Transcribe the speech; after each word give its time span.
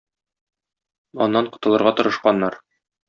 Аннан 1.25 1.51
котылырга 1.53 1.93
тырышканнар. 2.01 2.61